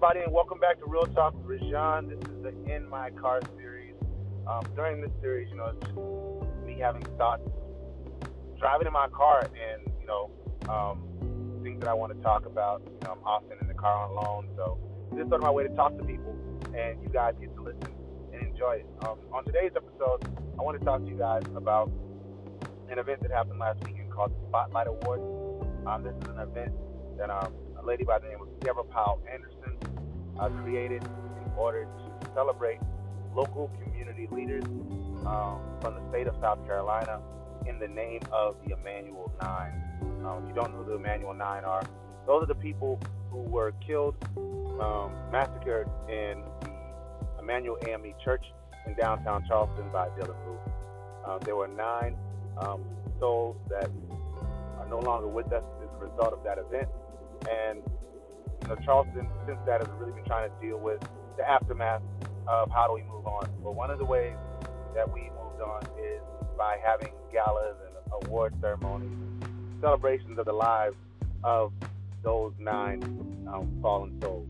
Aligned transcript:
everybody, 0.00 0.20
and 0.20 0.32
welcome 0.32 0.60
back 0.60 0.78
to 0.78 0.86
Real 0.86 1.06
Talk 1.06 1.34
with 1.44 1.60
Rajan. 1.60 2.08
This 2.08 2.30
is 2.30 2.40
the 2.40 2.72
In 2.72 2.88
My 2.88 3.10
Car 3.10 3.40
series. 3.56 3.94
Um, 4.46 4.64
during 4.76 5.00
this 5.00 5.10
series, 5.20 5.50
you 5.50 5.56
know, 5.56 5.74
it's 5.74 6.64
me 6.64 6.78
having 6.78 7.02
thoughts, 7.18 7.42
driving 8.60 8.86
in 8.86 8.92
my 8.92 9.08
car, 9.08 9.40
and 9.42 9.92
you 10.00 10.06
know, 10.06 10.30
um, 10.68 11.02
things 11.64 11.80
that 11.80 11.88
I 11.88 11.94
want 11.94 12.16
to 12.16 12.22
talk 12.22 12.46
about. 12.46 12.80
You 12.86 13.08
know, 13.08 13.14
I'm 13.14 13.24
often 13.24 13.58
in 13.60 13.66
the 13.66 13.74
car 13.74 13.92
on 13.92 14.14
loan, 14.14 14.48
so 14.54 14.78
this 15.10 15.24
is 15.24 15.28
sort 15.30 15.40
of 15.40 15.46
my 15.46 15.50
way 15.50 15.64
to 15.64 15.74
talk 15.74 15.98
to 15.98 16.04
people, 16.04 16.38
and 16.78 17.02
you 17.02 17.08
guys 17.08 17.34
get 17.40 17.52
to 17.56 17.60
listen 17.60 17.92
and 18.32 18.46
enjoy 18.46 18.74
it. 18.74 18.86
Um, 19.04 19.18
on 19.32 19.44
today's 19.46 19.72
episode, 19.74 20.22
I 20.60 20.62
want 20.62 20.78
to 20.78 20.84
talk 20.84 21.02
to 21.02 21.08
you 21.08 21.18
guys 21.18 21.42
about 21.56 21.90
an 22.88 23.00
event 23.00 23.20
that 23.22 23.32
happened 23.32 23.58
last 23.58 23.84
weekend 23.84 24.12
called 24.12 24.30
the 24.30 24.46
Spotlight 24.46 24.86
Awards. 24.86 25.24
Um, 25.88 26.04
this 26.04 26.14
is 26.22 26.28
an 26.28 26.38
event 26.38 26.72
that 27.18 27.30
um, 27.30 27.52
lady 27.88 28.04
by 28.04 28.18
the 28.18 28.28
name 28.28 28.42
of 28.42 28.60
Deborah 28.60 28.84
Powell 28.84 29.18
Anderson 29.32 29.74
uh, 30.38 30.50
created 30.62 31.02
in 31.02 31.52
order 31.56 31.84
to 31.84 32.30
celebrate 32.34 32.78
local 33.34 33.70
community 33.82 34.28
leaders 34.30 34.62
um, 35.24 35.58
from 35.80 35.94
the 35.94 36.10
state 36.10 36.26
of 36.26 36.34
South 36.38 36.62
Carolina 36.66 37.18
in 37.66 37.78
the 37.78 37.88
name 37.88 38.20
of 38.30 38.56
the 38.66 38.74
Emanuel 38.74 39.32
Nine. 39.40 39.72
Um, 40.22 40.42
if 40.42 40.48
you 40.50 40.54
don't 40.54 40.70
know 40.72 40.82
who 40.82 40.90
the 40.90 40.96
Emanuel 40.96 41.32
Nine 41.32 41.64
are, 41.64 41.82
those 42.26 42.42
are 42.42 42.46
the 42.46 42.54
people 42.54 43.00
who 43.30 43.38
were 43.38 43.72
killed, 43.86 44.16
um, 44.36 45.10
massacred 45.32 45.88
in 46.10 46.42
the 46.60 47.40
Emanuel 47.40 47.78
AME 47.88 48.12
Church 48.22 48.44
in 48.86 48.94
downtown 48.96 49.46
Charleston 49.48 49.88
by 49.90 50.08
Dylann 50.10 50.36
Roof. 50.46 50.60
Uh, 51.26 51.38
there 51.38 51.56
were 51.56 51.68
nine 51.68 52.18
um, 52.58 52.84
souls 53.18 53.56
that 53.70 53.90
are 54.78 54.88
no 54.90 54.98
longer 54.98 55.26
with 55.26 55.50
us 55.54 55.64
as 55.82 55.88
a 55.98 56.04
result 56.04 56.34
of 56.34 56.44
that 56.44 56.58
event. 56.58 56.86
And 57.46 57.82
you 58.62 58.68
know, 58.68 58.76
Charleston, 58.84 59.28
since 59.46 59.58
that, 59.66 59.80
has 59.80 59.88
really 59.98 60.12
been 60.12 60.24
trying 60.24 60.50
to 60.50 60.66
deal 60.66 60.78
with 60.78 61.00
the 61.36 61.48
aftermath 61.48 62.02
of 62.46 62.70
how 62.70 62.86
do 62.86 62.94
we 62.94 63.02
move 63.02 63.26
on. 63.26 63.48
But 63.62 63.74
one 63.74 63.90
of 63.90 63.98
the 63.98 64.04
ways 64.04 64.34
that 64.94 65.12
we 65.12 65.22
moved 65.22 65.62
on 65.62 65.82
is 65.98 66.22
by 66.56 66.78
having 66.84 67.12
galas 67.32 67.76
and 67.86 68.24
award 68.24 68.54
ceremonies, 68.60 69.16
celebrations 69.80 70.38
of 70.38 70.46
the 70.46 70.52
lives 70.52 70.96
of 71.44 71.72
those 72.22 72.52
nine 72.58 73.02
um, 73.52 73.78
fallen 73.80 74.20
souls. 74.20 74.48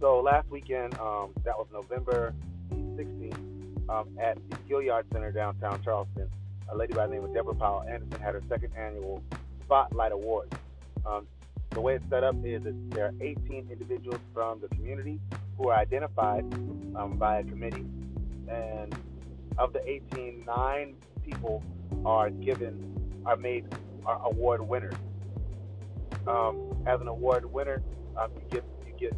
So 0.00 0.20
last 0.20 0.48
weekend, 0.50 0.98
um, 0.98 1.32
that 1.44 1.58
was 1.58 1.66
November 1.72 2.32
16th, 2.72 3.88
um, 3.88 4.08
at 4.20 4.38
the 4.48 4.56
Gaillard 4.68 5.06
Center 5.12 5.32
downtown 5.32 5.82
Charleston, 5.82 6.28
a 6.70 6.76
lady 6.76 6.94
by 6.94 7.06
the 7.06 7.14
name 7.14 7.24
of 7.24 7.34
Deborah 7.34 7.54
Powell 7.54 7.82
Anderson 7.88 8.20
had 8.20 8.34
her 8.34 8.42
second 8.48 8.72
annual 8.76 9.22
Spotlight 9.64 10.12
Awards. 10.12 10.52
Um, 11.04 11.26
the 11.70 11.80
way 11.80 11.94
it's 11.94 12.04
set 12.10 12.24
up 12.24 12.34
is 12.44 12.62
there 12.90 13.06
are 13.06 13.14
18 13.20 13.68
individuals 13.70 14.20
from 14.32 14.60
the 14.60 14.68
community 14.68 15.20
who 15.56 15.68
are 15.68 15.76
identified 15.78 16.42
um, 16.96 17.16
by 17.18 17.38
a 17.38 17.44
committee, 17.44 17.84
and 18.48 18.96
of 19.58 19.72
the 19.72 19.88
18, 19.88 20.44
nine 20.46 20.94
people 21.24 21.62
are 22.04 22.30
given, 22.30 23.22
are 23.26 23.36
made, 23.36 23.66
are 24.06 24.20
award 24.24 24.66
winners. 24.66 24.94
Um, 26.26 26.82
as 26.86 27.00
an 27.00 27.08
award 27.08 27.44
winner, 27.44 27.82
um, 28.16 28.30
you 28.34 28.42
get, 28.50 28.64
you 28.86 28.92
get, 28.98 29.16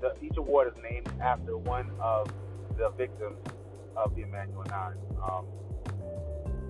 the, 0.00 0.14
each 0.24 0.36
award 0.36 0.68
is 0.68 0.82
named 0.82 1.08
after 1.20 1.56
one 1.56 1.90
of 2.00 2.30
the 2.76 2.90
victims 2.96 3.38
of 3.96 4.14
the 4.14 4.22
Emanuel 4.22 4.64
Nine. 4.68 4.96
Um, 5.22 5.46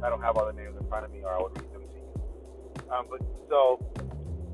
I 0.03 0.09
don't 0.09 0.23
have 0.23 0.37
all 0.37 0.47
the 0.47 0.53
names 0.53 0.75
in 0.79 0.87
front 0.89 1.05
of 1.05 1.13
me, 1.13 1.21
or 1.23 1.33
I 1.33 1.43
would 1.43 1.57
read 1.61 1.73
them 1.73 1.83
to 1.83 1.97
you. 1.97 2.93
Um, 2.93 3.07
but 3.09 3.21
so 3.49 3.79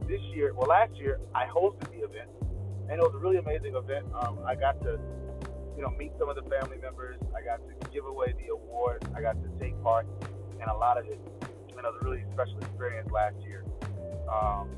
this 0.08 0.20
year, 0.34 0.54
well, 0.56 0.68
last 0.68 0.96
year 0.96 1.20
I 1.34 1.44
hosted 1.44 1.92
the 1.92 2.02
event, 2.02 2.30
and 2.88 2.98
it 2.98 3.04
was 3.04 3.12
a 3.14 3.18
really 3.18 3.36
amazing 3.36 3.76
event. 3.76 4.06
Um, 4.16 4.40
I 4.44 4.54
got 4.54 4.80
to, 4.82 4.98
you 5.76 5.82
know, 5.82 5.90
meet 5.90 6.12
some 6.18 6.28
of 6.30 6.34
the 6.34 6.42
family 6.48 6.78
members. 6.80 7.20
I 7.36 7.44
got 7.44 7.60
to 7.68 7.90
give 7.92 8.06
away 8.06 8.34
the 8.40 8.52
award. 8.52 9.04
I 9.14 9.20
got 9.20 9.36
to 9.36 9.48
take 9.60 9.80
part 9.82 10.06
in 10.60 10.66
a 10.66 10.76
lot 10.76 10.96
of 10.98 11.04
it. 11.04 11.20
And 11.42 11.78
it 11.78 11.84
was 11.84 11.94
a 12.00 12.04
really 12.04 12.24
special 12.32 12.58
experience 12.58 13.10
last 13.12 13.36
year. 13.44 13.62
Um, 14.32 14.68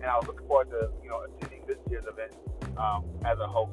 and 0.00 0.06
I 0.06 0.16
was 0.16 0.26
looking 0.26 0.46
forward 0.48 0.70
to, 0.70 0.88
you 1.02 1.10
know, 1.10 1.22
attending 1.28 1.62
this 1.66 1.78
year's 1.90 2.04
event 2.08 2.32
um, 2.78 3.04
as 3.26 3.38
a 3.38 3.46
host. 3.46 3.72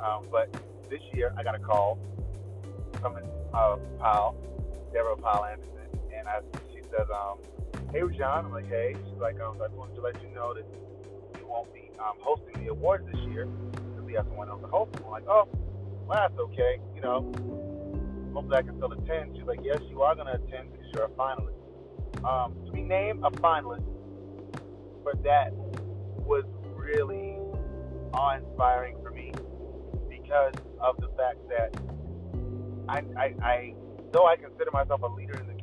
Um, 0.00 0.26
but 0.32 0.48
this 0.88 1.00
year 1.12 1.34
I 1.36 1.44
got 1.44 1.54
a 1.54 1.58
call 1.58 1.98
from 3.00 3.16
uh, 3.52 3.76
Powell, 4.00 4.36
Deborah 4.92 5.16
Powell 5.16 5.44
Anderson, 5.44 6.00
and 6.16 6.26
I, 6.26 6.40
she 6.72 6.80
says, 6.90 7.06
um, 7.12 7.38
"Hey, 7.92 8.00
Rajan." 8.00 8.44
I'm 8.44 8.52
like, 8.52 8.68
"Hey." 8.68 8.96
She's 8.96 9.20
like, 9.20 9.40
um, 9.40 9.60
"I 9.60 9.66
just 9.66 9.78
wanted 9.78 9.94
to 9.96 10.02
let 10.02 10.20
you 10.20 10.28
know 10.34 10.54
that 10.54 10.64
you 11.36 11.46
won't 11.46 11.72
be 11.72 11.92
um, 11.98 12.16
hosting 12.20 12.58
the 12.64 12.70
awards 12.70 13.06
this 13.06 13.20
year 13.30 13.46
because 13.46 14.04
we 14.04 14.14
have 14.14 14.26
someone 14.26 14.48
else 14.48 14.62
to 14.62 14.68
host 14.68 14.92
them." 14.92 15.02
I'm 15.04 15.10
like, 15.10 15.28
"Oh, 15.28 15.48
well, 16.06 16.18
that's 16.18 16.38
okay. 16.38 16.80
You 16.94 17.02
know, 17.02 17.20
hopefully 18.34 18.56
I 18.56 18.62
can 18.62 18.76
still 18.76 18.92
attend." 18.92 19.36
She's 19.36 19.46
like, 19.46 19.60
"Yes, 19.62 19.80
you 19.88 20.02
are 20.02 20.14
going 20.14 20.26
to 20.26 20.34
attend 20.34 20.72
because 20.72 20.86
you're 20.92 21.04
a 21.04 21.14
finalist." 21.18 21.58
Um, 22.24 22.54
to 22.66 22.72
be 22.72 22.82
named 22.82 23.24
a 23.24 23.30
finalist 23.30 23.86
for 25.02 25.14
that 25.24 25.52
was 26.26 26.44
really 26.76 27.38
awe-inspiring 28.12 28.96
for 29.02 29.10
me 29.10 29.32
because 30.08 30.54
of 30.80 30.96
the 31.00 31.08
fact 31.16 31.38
that 31.48 31.72
I, 32.88 33.02
I, 33.16 33.34
I 33.42 33.74
though 34.12 34.26
I 34.26 34.36
consider 34.36 34.70
myself 34.72 35.02
a 35.02 35.06
leader 35.06 35.38
in 35.38 35.46
the 35.46 35.59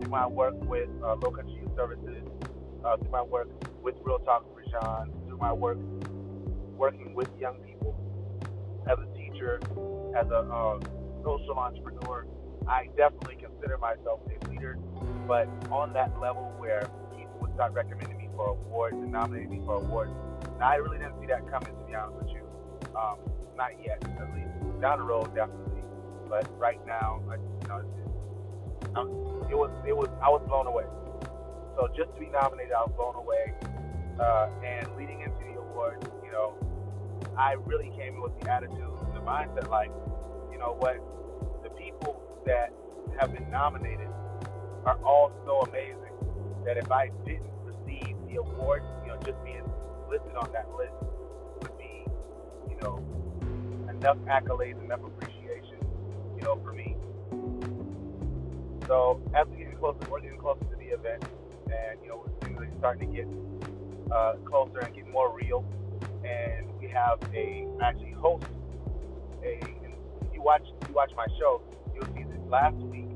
through 0.00 0.10
my 0.10 0.26
work 0.26 0.54
with 0.64 0.88
uh, 1.02 1.14
Low 1.16 1.30
Country 1.30 1.54
Youth 1.54 1.74
Services, 1.76 2.22
uh, 2.84 2.96
through 2.96 3.10
my 3.10 3.22
work 3.22 3.48
with 3.82 3.94
Real 4.02 4.18
Talk 4.20 4.44
Rajan, 4.54 5.10
through 5.26 5.38
my 5.38 5.52
work 5.52 5.78
working 6.76 7.14
with 7.14 7.28
young 7.40 7.58
people 7.60 7.98
as 8.88 8.98
a 8.98 9.16
teacher, 9.16 9.60
as 10.16 10.26
a 10.30 10.38
uh, 10.48 10.80
social 11.24 11.58
entrepreneur, 11.58 12.26
I 12.66 12.88
definitely 12.96 13.36
consider 13.36 13.76
myself 13.78 14.20
a 14.26 14.48
leader. 14.48 14.78
But 15.26 15.48
on 15.70 15.92
that 15.92 16.18
level 16.20 16.52
where 16.56 16.88
people 17.16 17.36
would 17.40 17.52
start 17.54 17.72
recommending 17.72 18.16
me 18.16 18.28
for 18.34 18.48
awards 18.48 18.96
and 18.96 19.12
nominating 19.12 19.50
me 19.50 19.60
for 19.64 19.76
awards, 19.76 20.12
and 20.54 20.62
I 20.62 20.76
really 20.76 20.98
didn't 20.98 21.20
see 21.20 21.26
that 21.26 21.50
coming, 21.50 21.74
to 21.74 21.84
be 21.86 21.94
honest 21.94 22.24
with 22.24 22.34
you. 22.34 22.42
Um, 22.96 23.18
not 23.56 23.72
yet, 23.84 24.02
at 24.02 24.34
least. 24.34 24.80
Down 24.80 24.98
the 25.00 25.04
road, 25.04 25.34
definitely. 25.34 25.82
But 26.28 26.48
right 26.58 26.80
now, 26.86 27.20
I, 27.28 27.34
you 27.34 27.68
know, 27.68 27.82
um, 28.98 29.08
it 29.50 29.54
was 29.56 29.70
it 29.86 29.96
was 29.96 30.08
I 30.22 30.28
was 30.28 30.42
blown 30.48 30.66
away. 30.66 30.84
So 31.76 31.86
just 31.94 32.12
to 32.14 32.20
be 32.20 32.26
nominated, 32.28 32.72
I 32.74 32.82
was 32.82 32.92
blown 32.96 33.14
away. 33.14 33.54
Uh, 34.18 34.50
and 34.66 34.90
leading 34.98 35.20
into 35.20 35.38
the 35.46 35.60
awards, 35.60 36.02
you 36.26 36.32
know, 36.32 36.52
I 37.38 37.54
really 37.70 37.88
came 37.94 38.14
in 38.14 38.20
with 38.20 38.34
the 38.42 38.50
attitude, 38.50 38.82
the 39.14 39.20
mindset, 39.20 39.70
like, 39.70 39.92
you 40.50 40.58
know 40.58 40.74
what, 40.74 40.98
the 41.62 41.70
people 41.70 42.20
that 42.44 42.74
have 43.20 43.32
been 43.32 43.48
nominated 43.48 44.08
are 44.84 44.98
all 45.04 45.30
so 45.46 45.60
amazing 45.70 46.18
that 46.66 46.76
if 46.76 46.90
I 46.90 47.10
didn't 47.24 47.46
receive 47.62 48.16
the 48.26 48.42
award, 48.42 48.82
you 49.06 49.14
know, 49.14 49.18
just 49.24 49.38
being 49.44 49.62
listed 50.10 50.34
on 50.34 50.50
that 50.50 50.66
list 50.74 50.98
would 51.62 51.78
be, 51.78 52.02
you 52.68 52.76
know, 52.82 52.98
enough 53.88 54.18
accolades, 54.26 54.82
enough 54.82 55.00
appreciation, 55.06 55.78
you 56.36 56.42
know, 56.42 56.58
for 56.64 56.72
me. 56.72 56.97
So 58.88 59.20
as 59.36 59.46
we 59.48 59.58
get 59.58 59.78
closer, 59.78 60.00
we're 60.10 60.20
getting 60.20 60.40
closer 60.40 60.64
to 60.64 60.76
the 60.76 60.96
event, 60.96 61.22
and 61.68 62.00
you 62.02 62.08
know, 62.08 62.24
are 62.24 62.68
starting 62.78 63.12
to 63.12 63.16
get 63.16 63.28
uh, 64.10 64.32
closer 64.48 64.80
and 64.80 64.94
get 64.94 65.06
more 65.12 65.30
real. 65.36 65.62
And 66.24 66.72
we 66.80 66.88
have 66.88 67.20
a 67.34 67.68
actually 67.82 68.16
host 68.18 68.44
a. 69.44 69.76
If 70.24 70.32
you 70.32 70.42
watch, 70.42 70.64
you 70.88 70.94
watch 70.94 71.10
my 71.16 71.26
show, 71.38 71.60
you'll 71.94 72.08
see 72.16 72.24
that 72.24 72.48
last 72.48 72.76
week 72.76 73.06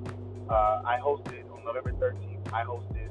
uh, 0.50 0.82
I 0.84 0.98
hosted 1.02 1.50
on 1.50 1.64
November 1.64 1.92
13th. 1.92 2.52
I 2.52 2.64
hosted 2.64 3.08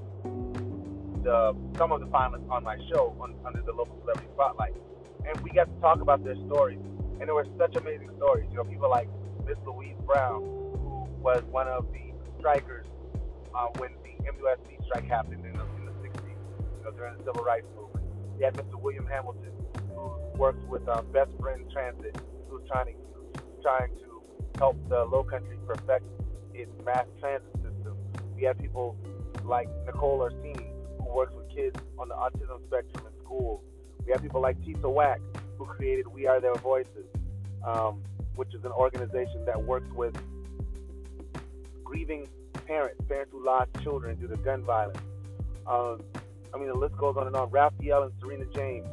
the 1.23 1.55
some 1.79 1.91
of 1.91 1.99
the 1.99 2.07
finalists 2.07 2.49
on 2.49 2.63
my 2.63 2.77
show 2.93 3.17
on, 3.19 3.33
under 3.43 3.61
the 3.63 3.71
local 3.71 3.97
celebrity 4.01 4.29
spotlight, 4.35 4.75
and 5.25 5.41
we 5.41 5.49
got 5.49 5.65
to 5.65 5.81
talk 5.81 5.99
about 5.99 6.23
their 6.23 6.37
stories. 6.45 6.79
And 7.19 7.27
there 7.27 7.35
were 7.35 7.47
such 7.57 7.75
amazing 7.75 8.11
stories. 8.17 8.47
You 8.51 8.57
know, 8.57 8.63
people 8.63 8.89
like 8.89 9.09
Miss 9.45 9.57
Louise 9.65 9.97
Brown, 10.05 10.41
who 10.41 11.07
was 11.21 11.43
one 11.51 11.67
of 11.67 11.85
the 11.91 12.10
strikers 12.41 12.87
uh, 13.53 13.67
when 13.77 13.91
the 14.03 14.17
MUSC 14.25 14.83
strike 14.85 15.05
happened 15.05 15.45
in 15.45 15.53
the, 15.53 15.63
in 15.77 15.85
the 15.85 15.91
60s, 16.01 16.25
you 16.25 16.83
know, 16.83 16.91
during 16.91 17.15
the 17.17 17.23
civil 17.23 17.43
rights 17.43 17.67
movement. 17.75 18.05
You 18.39 18.45
had 18.45 18.55
Mr. 18.55 18.81
William 18.81 19.05
Hamilton, 19.05 19.51
who 19.95 20.11
works 20.37 20.59
with 20.67 20.87
um, 20.89 21.05
Best 21.13 21.29
Friend 21.39 21.63
Transit, 21.71 22.17
who's 22.49 22.67
trying 22.67 22.87
to 22.87 23.41
trying 23.61 23.93
to 23.99 24.23
help 24.57 24.75
the 24.89 25.05
Low 25.05 25.23
Country 25.23 25.55
perfect 25.67 26.03
its 26.55 26.71
mass 26.83 27.05
transit 27.19 27.53
system. 27.57 27.95
We 28.35 28.43
have 28.43 28.57
people 28.57 28.97
like 29.45 29.69
Nicole 29.85 30.19
Orsini, 30.21 30.71
who 30.97 31.13
works 31.13 31.33
with 31.35 31.47
kids 31.55 31.77
on 31.99 32.09
the 32.09 32.15
autism 32.15 32.65
spectrum 32.65 33.05
in 33.05 33.23
schools. 33.23 33.61
We 34.03 34.11
have 34.13 34.21
people 34.23 34.41
like 34.41 34.59
Tisa 34.61 34.91
Whack, 34.91 35.21
who 35.59 35.65
created 35.67 36.07
We 36.07 36.25
Are 36.25 36.41
Their 36.41 36.55
Voices, 36.55 37.05
um, 37.65 38.01
which 38.35 38.53
is 38.55 38.63
an 38.65 38.71
organization 38.71 39.45
that 39.45 39.61
works 39.61 39.89
with 39.93 40.15
grieving 41.91 42.25
parents, 42.67 43.01
parents 43.09 43.33
who 43.33 43.45
lost 43.45 43.69
children 43.83 44.15
due 44.15 44.27
to 44.27 44.37
gun 44.37 44.63
violence. 44.63 44.97
Um, 45.67 45.99
I 46.53 46.57
mean, 46.57 46.67
the 46.67 46.73
list 46.73 46.95
goes 46.97 47.17
on 47.17 47.27
and 47.27 47.35
on. 47.35 47.49
Raphael 47.49 48.03
and 48.03 48.13
Serena 48.21 48.45
James, 48.55 48.87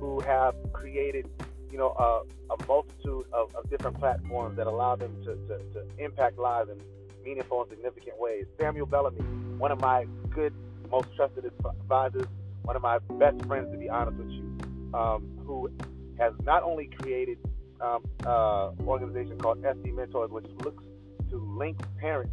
who 0.00 0.20
have 0.20 0.54
created, 0.74 1.26
you 1.72 1.78
know, 1.78 1.94
a, 1.98 2.52
a 2.52 2.66
multitude 2.66 3.24
of, 3.32 3.54
of, 3.54 3.70
different 3.70 3.98
platforms 3.98 4.58
that 4.58 4.66
allow 4.66 4.96
them 4.96 5.16
to, 5.24 5.34
to, 5.48 5.58
to 5.72 6.04
impact 6.04 6.38
lives 6.38 6.68
in 6.68 6.78
meaningful 7.24 7.62
and 7.62 7.70
significant 7.70 8.20
ways. 8.20 8.44
Samuel 8.60 8.86
Bellamy, 8.86 9.20
one 9.56 9.72
of 9.72 9.80
my 9.80 10.06
good, 10.28 10.52
most 10.90 11.08
trusted 11.16 11.50
advisors, 11.64 12.26
one 12.64 12.76
of 12.76 12.82
my 12.82 12.98
best 13.18 13.42
friends, 13.46 13.72
to 13.72 13.78
be 13.78 13.88
honest 13.88 14.18
with 14.18 14.30
you, 14.30 14.44
um, 14.92 15.26
who 15.46 15.70
has 16.18 16.34
not 16.44 16.62
only 16.62 16.90
created 17.00 17.38
um, 17.80 18.04
uh, 18.26 18.72
organization 18.86 19.38
called 19.38 19.62
SD 19.62 19.94
Mentors, 19.94 20.30
which 20.30 20.46
looks 20.62 20.84
to 21.30 21.38
link 21.58 21.78
parents 21.98 22.32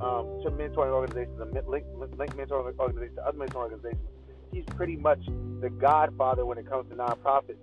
um, 0.00 0.40
to 0.42 0.50
mentoring 0.50 0.92
organizations 0.92 1.38
link, 1.68 1.86
link 1.98 2.34
mentoring 2.34 2.78
organizations 2.78 3.16
to 3.16 3.26
other 3.26 3.38
mentoring 3.38 3.72
organizations. 3.72 4.08
He's 4.52 4.64
pretty 4.76 4.96
much 4.96 5.20
the 5.60 5.70
godfather 5.70 6.46
when 6.46 6.58
it 6.58 6.68
comes 6.68 6.88
to 6.90 6.96
nonprofits 6.96 7.58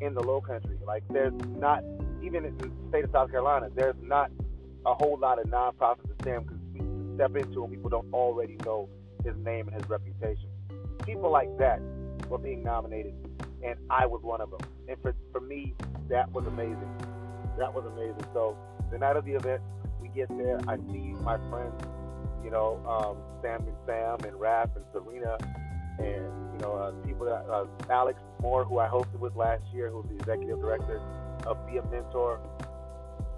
in 0.00 0.14
the 0.14 0.22
Low 0.22 0.40
Country. 0.40 0.76
Like, 0.86 1.02
there's 1.10 1.32
not 1.58 1.82
even 2.22 2.44
in 2.44 2.56
the 2.58 2.70
state 2.88 3.04
of 3.04 3.10
South 3.10 3.30
Carolina, 3.30 3.68
there's 3.74 3.96
not 4.02 4.30
a 4.84 4.94
whole 4.94 5.18
lot 5.18 5.38
of 5.38 5.46
nonprofits 5.46 6.08
that 6.08 6.24
Sam 6.24 6.44
can 6.44 6.60
step 7.16 7.34
into 7.34 7.64
and 7.64 7.72
people 7.72 7.90
don't 7.90 8.12
already 8.12 8.56
know 8.64 8.88
his 9.24 9.34
name 9.38 9.68
and 9.68 9.80
his 9.80 9.90
reputation. 9.90 10.48
People 11.04 11.30
like 11.30 11.48
that 11.58 11.80
were 12.28 12.38
being 12.38 12.62
nominated, 12.62 13.14
and 13.64 13.76
I 13.90 14.06
was 14.06 14.22
one 14.22 14.40
of 14.40 14.50
them. 14.50 14.60
And 14.88 14.96
for, 15.02 15.14
for 15.32 15.40
me, 15.40 15.74
that 16.08 16.30
was 16.32 16.46
amazing. 16.46 16.90
That 17.58 17.72
was 17.74 17.84
amazing. 17.86 18.24
So 18.32 18.56
the 18.90 18.98
night 18.98 19.16
of 19.16 19.24
the 19.24 19.32
event, 19.32 19.62
we 20.06 20.20
get 20.20 20.28
there. 20.36 20.58
I 20.68 20.76
see 20.92 21.14
my 21.22 21.36
friends, 21.50 21.74
you 22.44 22.50
know, 22.50 22.80
um, 22.86 23.16
Sam 23.42 23.66
and 23.66 23.76
Sam 23.86 24.28
and 24.28 24.40
Raph 24.40 24.70
and 24.76 24.84
Serena, 24.92 25.36
and 25.98 26.52
you 26.52 26.58
know, 26.60 26.74
uh, 26.74 26.92
people 27.06 27.26
that 27.26 27.46
uh, 27.50 27.66
Alex 27.90 28.18
Moore, 28.40 28.64
who 28.64 28.78
I 28.78 28.88
hosted 28.88 29.18
with 29.18 29.34
last 29.36 29.62
year, 29.72 29.90
who's 29.90 30.06
the 30.08 30.16
executive 30.16 30.60
director 30.60 31.00
of 31.46 31.56
Be 31.66 31.78
a 31.78 31.82
Mentor, 31.84 32.40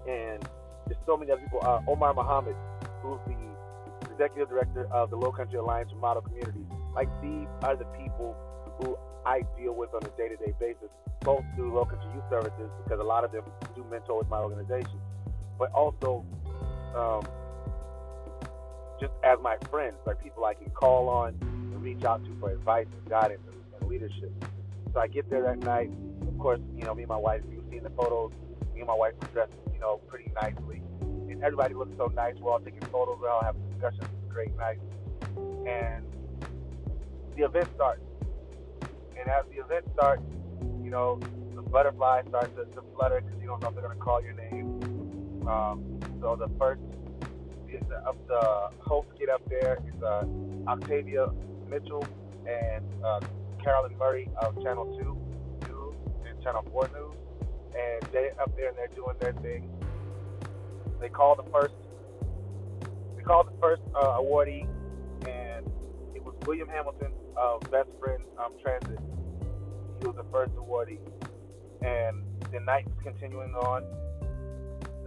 and 0.08 0.46
there's 0.86 1.00
so 1.06 1.16
many 1.16 1.30
other 1.30 1.42
people. 1.42 1.60
Uh, 1.62 1.80
Omar 1.88 2.14
Muhammad, 2.14 2.56
who's 3.02 3.20
the 3.26 4.10
executive 4.12 4.48
director 4.48 4.86
of 4.92 5.10
the 5.10 5.16
Low 5.16 5.32
Country 5.32 5.58
Alliance 5.58 5.90
for 5.90 5.96
Model 5.96 6.22
Communities. 6.22 6.66
Like 6.94 7.08
these 7.22 7.46
are 7.62 7.76
the 7.76 7.86
people 8.02 8.36
who 8.80 8.96
I 9.24 9.42
deal 9.56 9.74
with 9.74 9.94
on 9.94 10.02
a 10.02 10.16
day-to-day 10.16 10.54
basis, 10.58 10.90
both 11.20 11.44
through 11.54 11.74
Low 11.74 11.84
Country 11.84 12.08
Youth 12.14 12.24
Services 12.30 12.70
because 12.84 13.00
a 13.00 13.04
lot 13.04 13.24
of 13.24 13.32
them 13.32 13.44
do 13.74 13.84
mentor 13.90 14.18
with 14.18 14.28
my 14.28 14.38
organization, 14.38 14.98
but 15.58 15.70
also 15.72 16.24
um, 16.94 17.26
just 19.00 19.12
as 19.22 19.38
my 19.42 19.56
friends, 19.70 19.96
like 20.06 20.22
people 20.22 20.44
I 20.44 20.54
can 20.54 20.70
call 20.70 21.08
on 21.08 21.36
and 21.40 21.82
reach 21.82 22.04
out 22.04 22.24
to 22.24 22.36
for 22.40 22.50
advice 22.50 22.86
and 22.92 23.08
guidance 23.08 23.40
and, 23.46 23.88
leadership. 23.88 24.30
So 24.92 25.00
I 25.00 25.06
get 25.06 25.30
there 25.30 25.42
that 25.44 25.60
night. 25.60 25.90
Of 26.20 26.38
course, 26.38 26.60
you 26.76 26.84
know, 26.84 26.94
me 26.94 27.04
and 27.04 27.08
my 27.08 27.16
wife, 27.16 27.40
you've 27.50 27.64
seen 27.70 27.82
the 27.82 27.90
photos. 27.90 28.32
Me 28.74 28.80
and 28.80 28.86
my 28.86 28.94
wife 28.94 29.14
were 29.18 29.28
dressed, 29.28 29.52
you 29.72 29.80
know, 29.80 29.96
pretty 30.08 30.30
nicely. 30.34 30.82
And 31.00 31.42
everybody 31.42 31.72
looks 31.72 31.96
so 31.96 32.12
nice. 32.14 32.34
We're 32.38 32.52
all 32.52 32.60
taking 32.60 32.82
photos. 32.92 33.16
We're 33.18 33.30
all 33.30 33.42
having 33.42 33.62
discussions. 33.70 34.02
It's 34.02 34.30
a 34.30 34.32
great 34.32 34.54
night. 34.58 34.78
And 35.66 36.04
the 37.34 37.44
event 37.44 37.68
starts. 37.74 38.02
And 39.18 39.28
as 39.28 39.44
the 39.50 39.62
event 39.64 39.86
starts, 39.94 40.22
you 40.82 40.90
know, 40.90 41.18
the 41.54 41.62
butterflies 41.62 42.24
start 42.28 42.54
to, 42.56 42.66
to 42.66 42.82
flutter 42.94 43.22
because 43.22 43.40
you 43.40 43.46
don't 43.46 43.62
know 43.62 43.68
if 43.68 43.74
they're 43.74 43.84
going 43.84 43.96
to 43.96 44.04
call 44.04 44.22
your 44.22 44.34
name. 44.34 45.46
Um, 45.48 45.98
so 46.20 46.36
the 46.36 46.48
first, 46.58 46.80
the, 47.68 47.78
the 48.26 48.70
hosts 48.80 49.12
get 49.18 49.28
up 49.28 49.42
there 49.48 49.78
is 49.86 50.02
uh, 50.02 50.24
Octavia 50.66 51.28
Mitchell 51.68 52.06
and 52.46 52.84
uh, 53.04 53.20
Carolyn 53.62 53.96
Murray 53.98 54.28
of 54.40 54.54
Channel 54.62 54.98
2 54.98 55.68
News 55.68 55.94
and 56.26 56.42
Channel 56.42 56.64
4 56.72 56.88
News. 56.88 57.16
And 57.74 58.12
they 58.12 58.30
up 58.40 58.54
there 58.56 58.68
and 58.68 58.76
they're 58.76 58.88
doing 58.88 59.16
their 59.20 59.32
thing. 59.34 59.70
They 61.00 61.08
call 61.08 61.36
the 61.36 61.48
first, 61.52 61.74
they 63.16 63.22
called 63.22 63.46
the 63.46 63.60
first 63.60 63.82
uh, 63.94 64.18
awardee, 64.18 64.66
and 65.28 65.70
it 66.14 66.24
was 66.24 66.34
William 66.46 66.68
Hamilton 66.68 67.12
of 67.36 67.60
Best 67.70 67.90
Friends 68.00 68.22
um, 68.38 68.52
Transit. 68.60 68.98
He 70.00 70.06
was 70.06 70.16
the 70.16 70.24
first 70.32 70.52
awardee. 70.56 70.98
And 71.82 72.24
the 72.50 72.58
night's 72.58 72.90
continuing 73.04 73.54
on 73.54 73.84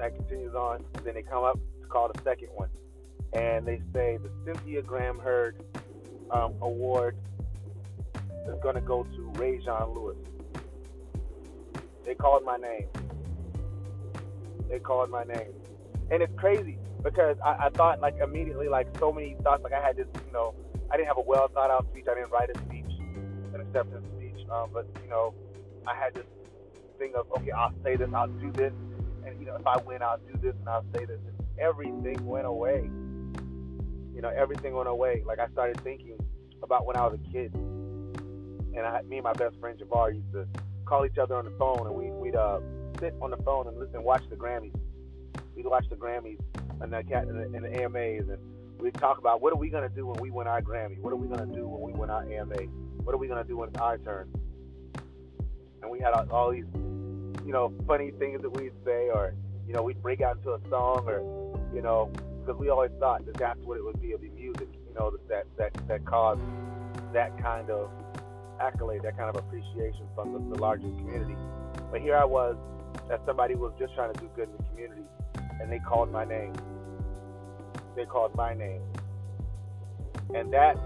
that 0.01 0.15
continues 0.15 0.55
on. 0.55 0.83
Then 1.05 1.13
they 1.13 1.21
come 1.21 1.43
up 1.43 1.59
to 1.81 1.87
call 1.87 2.11
the 2.11 2.19
second 2.23 2.49
one, 2.55 2.69
and 3.33 3.67
they 3.67 3.81
say 3.93 4.17
the 4.17 4.31
Cynthia 4.45 4.81
Graham 4.81 5.19
Hurd 5.19 5.63
um, 6.31 6.55
Award 6.61 7.15
is 8.47 8.55
going 8.63 8.75
to 8.75 8.81
go 8.81 9.03
to 9.03 9.31
Rajan 9.35 9.95
Lewis. 9.95 10.17
They 12.03 12.15
called 12.15 12.43
my 12.43 12.57
name. 12.57 12.87
They 14.69 14.79
called 14.79 15.11
my 15.11 15.23
name, 15.23 15.53
and 16.09 16.23
it's 16.23 16.33
crazy 16.35 16.79
because 17.03 17.35
I, 17.45 17.67
I 17.67 17.69
thought 17.69 17.99
like 17.99 18.15
immediately 18.23 18.69
like 18.69 18.87
so 18.99 19.11
many 19.11 19.35
thoughts 19.43 19.63
like 19.63 19.73
I 19.73 19.85
had 19.85 19.97
this 19.97 20.07
you 20.25 20.31
know 20.31 20.55
I 20.89 20.97
didn't 20.97 21.09
have 21.09 21.17
a 21.17 21.27
well 21.27 21.47
thought 21.53 21.69
out 21.69 21.85
speech. 21.91 22.05
I 22.09 22.15
didn't 22.15 22.31
write 22.31 22.49
a 22.49 22.57
speech, 22.65 22.89
an 23.53 23.61
acceptance 23.61 24.05
speech, 24.17 24.47
um, 24.49 24.69
but 24.73 24.87
you 25.03 25.09
know 25.09 25.35
I 25.85 25.93
had 25.93 26.15
this 26.15 26.25
thing 26.97 27.13
of 27.15 27.27
okay 27.37 27.51
I'll 27.51 27.73
say 27.83 27.97
this, 27.97 28.09
I'll 28.15 28.29
do 28.29 28.51
this, 28.53 28.73
and 29.25 29.39
you 29.39 29.45
know, 29.45 29.55
if 29.55 29.65
I 29.65 29.77
win, 29.85 30.01
I'll 30.01 30.17
do 30.17 30.37
this 30.41 30.55
and 30.59 30.69
I'll 30.69 30.85
say 30.93 31.05
this. 31.05 31.19
And 31.27 31.47
everything 31.59 32.25
went 32.25 32.45
away. 32.45 32.89
You 34.13 34.21
know, 34.21 34.29
everything 34.29 34.73
went 34.73 34.89
away. 34.89 35.23
Like 35.25 35.39
I 35.39 35.47
started 35.49 35.79
thinking 35.81 36.17
about 36.63 36.85
when 36.85 36.95
I 36.95 37.05
was 37.07 37.19
a 37.19 37.31
kid, 37.31 37.53
and 37.53 38.79
I, 38.79 39.01
me 39.03 39.17
and 39.17 39.23
my 39.23 39.33
best 39.33 39.59
friend 39.59 39.79
Javar 39.79 40.13
used 40.13 40.31
to 40.33 40.47
call 40.85 41.05
each 41.05 41.17
other 41.17 41.35
on 41.35 41.45
the 41.45 41.51
phone, 41.51 41.87
and 41.87 41.95
we, 41.95 42.11
we'd 42.11 42.35
uh, 42.35 42.59
sit 42.99 43.15
on 43.21 43.31
the 43.31 43.37
phone 43.37 43.67
and 43.67 43.77
listen, 43.79 44.03
watch 44.03 44.23
the 44.29 44.35
Grammys. 44.35 44.75
We'd 45.55 45.65
watch 45.65 45.85
the 45.89 45.95
Grammys 45.95 46.39
and 46.81 46.91
the 46.91 46.97
and 46.97 47.29
the, 47.29 47.57
and 47.57 47.65
the 47.65 47.83
AMAs, 47.83 48.29
and 48.29 48.37
we'd 48.79 48.93
talk 48.95 49.17
about 49.17 49.41
what 49.41 49.53
are 49.53 49.57
we 49.57 49.69
gonna 49.69 49.89
do 49.89 50.05
when 50.07 50.19
we 50.19 50.31
win 50.31 50.47
our 50.47 50.61
Grammy? 50.61 50.99
What 50.99 51.13
are 51.13 51.17
we 51.17 51.27
gonna 51.27 51.45
do 51.45 51.67
when 51.67 51.81
we 51.81 51.93
win 51.93 52.09
our 52.09 52.23
AMA? 52.23 52.55
What 53.03 53.13
are 53.13 53.17
we 53.17 53.27
gonna 53.27 53.43
do 53.43 53.57
when 53.57 53.69
it's 53.69 53.79
our 53.79 53.97
turn? 53.97 54.29
And 55.81 55.89
we 55.89 55.99
had 55.99 56.13
all, 56.13 56.29
all 56.31 56.51
these 56.51 56.65
you 57.45 57.51
know, 57.51 57.73
funny 57.87 58.11
things 58.11 58.41
that 58.41 58.49
we'd 58.49 58.73
say, 58.85 59.09
or 59.13 59.33
you 59.67 59.73
know, 59.73 59.83
we'd 59.83 60.01
break 60.01 60.21
out 60.21 60.37
into 60.37 60.51
a 60.51 60.59
song, 60.69 61.05
or 61.07 61.19
you 61.73 61.81
know, 61.81 62.11
because 62.39 62.59
we 62.59 62.69
always 62.69 62.91
thought 62.99 63.25
that 63.25 63.37
that's 63.37 63.59
what 63.61 63.77
it 63.77 63.83
would 63.83 64.01
be. 64.01 64.09
It'd 64.09 64.21
be 64.21 64.29
music, 64.29 64.67
you 64.87 64.93
know, 64.99 65.11
that 65.29 65.45
that 65.57 65.87
that 65.87 66.05
caused 66.05 66.41
that 67.13 67.37
kind 67.41 67.69
of 67.69 67.89
accolade, 68.59 69.01
that 69.03 69.17
kind 69.17 69.29
of 69.29 69.35
appreciation 69.35 70.05
from 70.15 70.33
the, 70.33 70.55
the 70.55 70.61
larger 70.61 70.87
community. 70.87 71.35
But 71.91 72.01
here 72.01 72.15
I 72.15 72.25
was, 72.25 72.55
as 73.11 73.19
somebody 73.25 73.55
who 73.55 73.61
was 73.61 73.73
just 73.79 73.93
trying 73.95 74.13
to 74.13 74.19
do 74.19 74.29
good 74.35 74.49
in 74.49 74.57
the 74.57 74.63
community, 74.63 75.03
and 75.61 75.71
they 75.71 75.79
called 75.79 76.11
my 76.11 76.25
name. 76.25 76.53
They 77.95 78.05
called 78.05 78.33
my 78.35 78.53
name, 78.53 78.81
and 80.33 80.53
that 80.53 80.77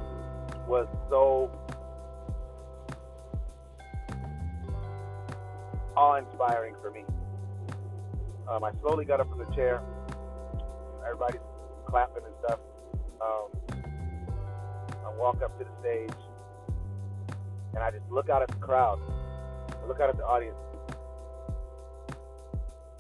was 0.67 0.87
so 1.09 1.51
awe-inspiring 5.95 6.75
for 6.81 6.91
me. 6.91 7.03
Um, 8.49 8.63
I 8.63 8.71
slowly 8.81 9.05
got 9.05 9.19
up 9.19 9.29
from 9.29 9.39
the 9.39 9.55
chair. 9.55 9.81
Everybody's 11.03 11.41
clapping 11.87 12.23
and 12.23 12.33
stuff. 12.45 12.59
Um, 13.21 13.77
I 15.05 15.17
walk 15.17 15.41
up 15.41 15.57
to 15.57 15.65
the 15.65 15.71
stage, 15.81 16.17
and 17.73 17.83
I 17.83 17.91
just 17.91 18.03
look 18.11 18.29
out 18.29 18.41
at 18.41 18.49
the 18.49 18.55
crowd. 18.55 18.99
I 19.69 19.87
look 19.87 19.99
out 19.99 20.09
at 20.09 20.17
the 20.17 20.25
audience. 20.25 20.55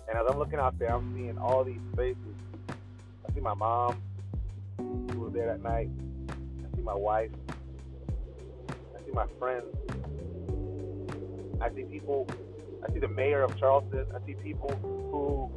And 0.07 0.17
as 0.17 0.25
I'm 0.29 0.37
looking 0.37 0.59
out 0.59 0.77
there, 0.79 0.93
I'm 0.93 1.13
seeing 1.15 1.37
all 1.37 1.63
these 1.63 1.81
faces. 1.95 2.17
I 2.69 3.33
see 3.33 3.41
my 3.41 3.53
mom, 3.53 4.01
who 4.77 5.19
was 5.19 5.33
there 5.33 5.47
that 5.47 5.61
night. 5.61 5.89
I 6.29 6.75
see 6.75 6.81
my 6.81 6.93
wife. 6.93 7.31
I 8.69 9.05
see 9.05 9.11
my 9.11 9.25
friends. 9.39 9.65
I 11.61 11.69
see 11.73 11.83
people 11.83 12.27
I 12.85 12.93
see 12.93 12.99
the 12.99 13.07
mayor 13.07 13.41
of 13.41 13.57
Charleston. 13.57 14.05
I 14.13 14.23
see 14.25 14.35
people 14.35 14.77
who 14.81 15.49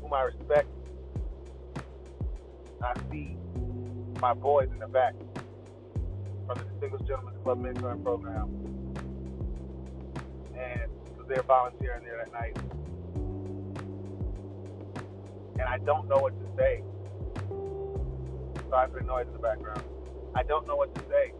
whom 0.00 0.14
I 0.14 0.22
respect. 0.22 0.68
I 2.82 2.94
see 3.10 3.36
my 4.18 4.32
boys 4.32 4.68
in 4.72 4.78
the 4.78 4.88
back 4.88 5.14
from 6.46 6.58
the 6.58 6.64
Distinguished 6.64 7.06
Gentlemen's 7.06 7.42
Club 7.42 7.60
Mentoring 7.60 8.02
Program. 8.02 8.48
And 10.56 10.90
because 11.04 11.28
they're 11.28 11.42
volunteering 11.42 12.04
there 12.04 12.24
that 12.24 12.32
night. 12.32 12.56
And 15.58 15.68
I 15.68 15.78
don't 15.84 16.08
know 16.08 16.18
what 16.18 16.32
to 16.32 16.46
say. 16.56 16.82
Sorry 18.70 18.90
for 18.90 19.00
the 19.00 19.06
noise 19.06 19.26
in 19.26 19.34
the 19.34 19.38
background. 19.38 19.84
I 20.34 20.42
don't 20.44 20.66
know 20.66 20.76
what 20.76 20.94
to 20.94 21.00
say. 21.10 21.32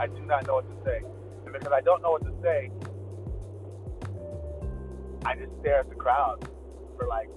I 0.00 0.08
do 0.08 0.20
not 0.26 0.44
know 0.46 0.54
what 0.54 0.68
to 0.68 0.84
say. 0.84 1.02
And 1.44 1.52
because 1.52 1.72
I 1.72 1.80
don't 1.82 2.02
know 2.02 2.10
what 2.10 2.24
to 2.24 2.34
say, 2.42 2.70
I 5.26 5.36
just 5.36 5.52
stare 5.60 5.80
at 5.80 5.88
the 5.90 5.96
crowd 5.96 6.38
for 6.98 7.06
like 7.08 7.30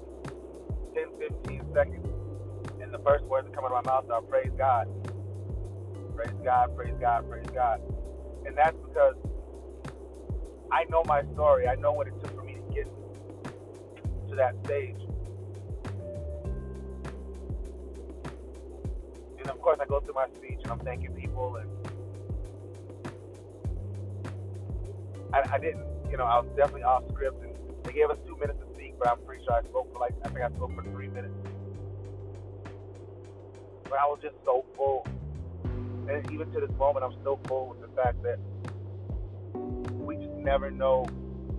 10, 0.96 1.06
15 1.20 1.74
seconds. 1.76 2.08
And 2.82 2.94
the 2.94 3.00
first 3.06 3.26
words 3.26 3.48
that 3.48 3.56
come 3.56 3.66
out 3.66 3.74
of 3.74 3.86
my 3.86 3.92
mouth 3.92 4.06
are 4.12 4.22
praise 4.24 4.52
God. 4.58 4.88
Praise 6.16 6.36
God, 6.44 6.76
praise 6.76 6.96
God, 7.02 7.30
praise 7.30 7.50
God. 7.54 7.80
And 8.46 8.58
that's 8.58 8.78
because 8.84 9.16
I 10.72 10.86
know 10.90 11.04
my 11.06 11.24
story. 11.34 11.68
I 11.68 11.76
know 11.76 11.94
what 11.94 12.08
it 12.08 12.14
took 12.22 12.36
for 12.36 12.44
me 12.44 12.56
to 12.56 12.76
get 12.76 12.88
to 14.30 14.36
that 14.38 14.56
stage. 14.66 15.00
And 19.40 19.50
of 19.50 19.62
course, 19.62 19.80
I 19.82 19.88
go 19.88 20.02
through 20.02 20.16
my 20.16 20.28
speech 20.38 20.60
and 20.64 20.72
I'm 20.72 20.82
thanking 20.82 21.14
people. 21.14 21.58
And 21.62 21.70
I, 25.34 25.56
I 25.56 25.60
didn't, 25.60 25.86
you 26.12 26.18
know, 26.18 26.26
I 26.26 26.40
was 26.40 26.50
definitely 26.58 26.84
off 26.84 27.04
script. 27.14 27.38
They 27.84 27.94
gave 27.94 28.10
us 28.10 28.18
two 28.28 28.38
minutes 28.38 28.60
to 28.60 28.74
speak, 28.76 28.96
but 29.00 29.10
I'm 29.10 29.20
pretty 29.26 29.44
sure 29.44 29.54
I 29.54 29.64
spoke 29.64 29.92
for 29.94 30.00
like, 30.00 30.14
I 30.24 30.30
think 30.30 30.42
I 30.42 30.50
spoke 30.56 30.76
for 30.76 30.84
three 30.84 31.08
minutes. 31.08 31.34
But 33.84 34.00
I 34.00 34.06
was 34.06 34.20
just 34.22 34.36
so 34.46 34.64
full. 34.76 35.06
And 35.64 36.30
even 36.32 36.52
to 36.52 36.60
this 36.60 36.72
moment, 36.78 37.06
I'm 37.06 37.20
still 37.22 37.40
full 37.48 37.70
with 37.70 37.82
the 37.82 37.88
fact 37.96 38.22
that 38.24 38.40
we 39.54 40.16
just 40.16 40.34
never 40.34 40.72
know 40.72 41.04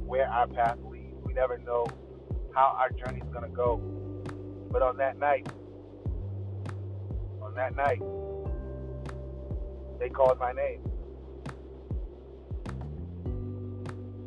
where 0.06 0.28
our 0.28 0.46
path 0.46 0.78
leads. 0.88 1.16
We 1.24 1.32
never 1.32 1.58
know 1.58 1.86
how 2.54 2.76
our 2.78 2.90
journey's 2.90 3.28
gonna 3.32 3.48
go. 3.48 3.80
But 4.70 4.82
on 4.82 4.96
that 4.98 5.18
night, 5.18 5.46
on 7.42 7.54
that 7.54 7.76
night, 7.76 8.02
they 9.98 10.08
called 10.08 10.38
my 10.38 10.52
name. 10.52 10.80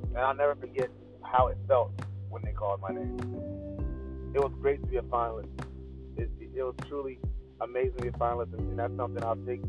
And 0.10 0.18
I'll 0.18 0.36
never 0.36 0.56
forget 0.56 0.90
how 1.32 1.48
it 1.48 1.58
felt 1.68 1.92
when 2.30 2.42
they 2.44 2.52
called 2.52 2.82
my 2.82 2.90
name. 2.90 3.18
It 4.34 4.40
was 4.40 4.52
great 4.62 4.82
to 4.82 4.88
be 4.88 4.98
a 4.98 5.02
finalist. 5.04 5.48
It, 6.18 6.30
it 6.40 6.64
was 6.64 6.76
truly 6.88 7.20
amazing 7.62 7.96
to 7.98 8.02
be 8.04 8.08
a 8.10 8.12
finalist, 8.12 8.54
and, 8.58 8.78
that's 8.78 8.96
something 8.98 9.24
I'll 9.24 9.38
take 9.38 9.62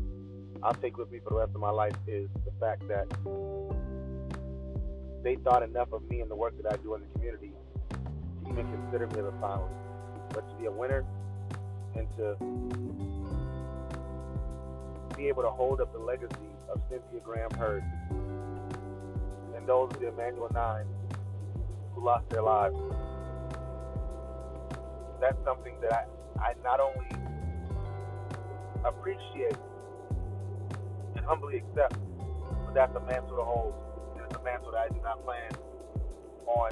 I'll 0.63 0.73
take 0.73 0.97
with 0.97 1.11
me 1.11 1.19
for 1.23 1.29
the 1.29 1.35
rest 1.35 1.51
of 1.53 1.61
my 1.61 1.69
life 1.69 1.95
is 2.07 2.29
the 2.43 2.51
fact 2.59 2.87
that 2.87 3.07
they 5.23 5.35
thought 5.35 5.61
enough 5.61 5.91
of 5.93 6.01
me 6.09 6.21
and 6.21 6.31
the 6.31 6.35
work 6.35 6.55
that 6.61 6.71
I 6.71 6.77
do 6.77 6.95
in 6.95 7.01
the 7.01 7.07
community 7.13 7.51
to 7.91 8.49
even 8.49 8.65
consider 8.71 9.07
me 9.07 9.19
as 9.19 9.25
a 9.25 9.37
finalist. 9.39 9.69
But 10.33 10.49
to 10.49 10.55
be 10.55 10.65
a 10.65 10.71
winner 10.71 11.05
and 11.95 12.07
to 12.17 12.35
be 15.15 15.27
able 15.27 15.43
to 15.43 15.49
hold 15.49 15.79
up 15.79 15.93
the 15.93 15.99
legacy 15.99 16.35
of 16.69 16.81
Cynthia 16.89 17.19
Graham 17.23 17.51
Hurd 17.51 17.83
and 19.55 19.67
those 19.67 19.91
of 19.91 19.99
the 19.99 20.07
Emanuel 20.09 20.49
Nine 20.53 20.85
who 21.97 22.05
lost 22.05 22.29
their 22.29 22.43
lives. 22.43 22.75
That's 25.19 25.37
something 25.43 25.75
that 25.81 25.93
I, 26.39 26.49
I 26.49 26.53
not 26.63 26.79
only 26.79 27.09
appreciate 28.85 29.57
and 31.15 31.25
humbly 31.25 31.57
accept, 31.57 31.95
but 32.65 32.73
that's 32.73 32.95
a 32.95 32.99
mantle 32.99 33.37
to 33.37 33.43
hold. 33.43 33.73
And 34.15 34.25
it's 34.25 34.35
a 34.35 34.43
mantle 34.43 34.71
that 34.71 34.85
I 34.85 34.93
do 34.93 35.01
not 35.01 35.23
plan 35.25 35.51
on 36.45 36.69